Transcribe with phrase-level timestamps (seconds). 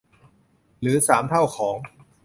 [0.81, 1.75] หรือสามเท่าของ